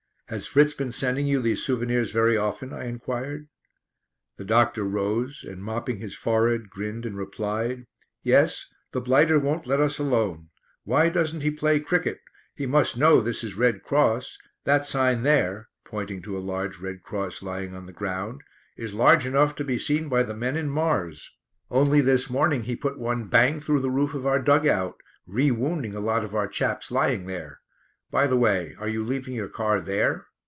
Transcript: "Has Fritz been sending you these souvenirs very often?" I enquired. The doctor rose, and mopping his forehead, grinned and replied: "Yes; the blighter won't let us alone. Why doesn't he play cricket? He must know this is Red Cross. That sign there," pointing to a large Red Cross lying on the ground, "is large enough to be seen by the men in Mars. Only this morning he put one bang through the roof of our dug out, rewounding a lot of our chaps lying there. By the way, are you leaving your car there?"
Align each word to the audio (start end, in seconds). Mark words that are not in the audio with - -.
"Has 0.31 0.47
Fritz 0.47 0.73
been 0.73 0.93
sending 0.93 1.27
you 1.27 1.41
these 1.41 1.61
souvenirs 1.61 2.11
very 2.11 2.37
often?" 2.37 2.71
I 2.71 2.85
enquired. 2.85 3.49
The 4.37 4.45
doctor 4.45 4.85
rose, 4.85 5.43
and 5.45 5.61
mopping 5.61 5.97
his 5.97 6.15
forehead, 6.15 6.69
grinned 6.69 7.05
and 7.05 7.17
replied: 7.17 7.85
"Yes; 8.23 8.67
the 8.93 9.01
blighter 9.01 9.37
won't 9.39 9.67
let 9.67 9.81
us 9.81 9.99
alone. 9.99 10.47
Why 10.85 11.09
doesn't 11.09 11.43
he 11.43 11.51
play 11.51 11.81
cricket? 11.81 12.19
He 12.55 12.65
must 12.65 12.95
know 12.95 13.19
this 13.19 13.43
is 13.43 13.57
Red 13.57 13.83
Cross. 13.83 14.37
That 14.63 14.85
sign 14.85 15.23
there," 15.23 15.67
pointing 15.83 16.21
to 16.21 16.37
a 16.37 16.39
large 16.39 16.79
Red 16.79 17.03
Cross 17.03 17.43
lying 17.43 17.75
on 17.75 17.85
the 17.85 17.91
ground, 17.91 18.39
"is 18.77 18.93
large 18.93 19.25
enough 19.25 19.53
to 19.55 19.65
be 19.65 19.77
seen 19.77 20.07
by 20.07 20.23
the 20.23 20.33
men 20.33 20.55
in 20.55 20.69
Mars. 20.69 21.29
Only 21.69 21.99
this 21.99 22.29
morning 22.29 22.63
he 22.63 22.77
put 22.77 22.97
one 22.97 23.27
bang 23.27 23.59
through 23.59 23.81
the 23.81 23.91
roof 23.91 24.13
of 24.13 24.25
our 24.25 24.39
dug 24.41 24.65
out, 24.65 24.95
rewounding 25.27 25.93
a 25.93 25.99
lot 25.99 26.23
of 26.23 26.33
our 26.33 26.47
chaps 26.47 26.89
lying 26.89 27.25
there. 27.25 27.57
By 28.09 28.27
the 28.27 28.35
way, 28.35 28.75
are 28.77 28.89
you 28.89 29.05
leaving 29.05 29.35
your 29.35 29.47
car 29.47 29.79
there?" 29.79 30.25